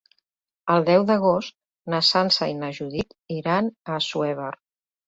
El 0.75 0.87
deu 0.87 1.05
d'agost 1.11 1.55
na 1.95 2.01
Sança 2.09 2.51
i 2.55 2.59
na 2.65 2.73
Judit 2.81 3.17
iran 3.41 3.73
a 3.75 4.01
Assuévar. 4.03 4.55